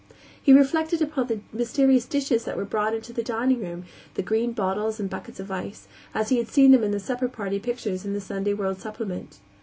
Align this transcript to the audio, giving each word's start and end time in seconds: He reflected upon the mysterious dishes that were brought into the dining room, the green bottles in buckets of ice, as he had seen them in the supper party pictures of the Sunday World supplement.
He 0.41 0.51
reflected 0.51 0.99
upon 0.99 1.27
the 1.27 1.41
mysterious 1.53 2.07
dishes 2.07 2.45
that 2.45 2.57
were 2.57 2.65
brought 2.65 2.95
into 2.95 3.13
the 3.13 3.21
dining 3.21 3.59
room, 3.59 3.85
the 4.15 4.23
green 4.23 4.51
bottles 4.51 4.99
in 4.99 5.05
buckets 5.05 5.39
of 5.39 5.51
ice, 5.51 5.87
as 6.15 6.29
he 6.29 6.37
had 6.39 6.47
seen 6.47 6.71
them 6.71 6.83
in 6.83 6.89
the 6.89 6.99
supper 6.99 7.27
party 7.29 7.59
pictures 7.59 8.03
of 8.03 8.13
the 8.13 8.19
Sunday 8.19 8.55
World 8.55 8.81
supplement. 8.81 9.37